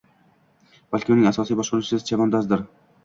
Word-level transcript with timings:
Balki 0.95 1.13
uning 1.15 1.29
asosiy 1.33 1.59
boshqaruvchisi 1.59 2.09
chavondozdir 2.09 2.65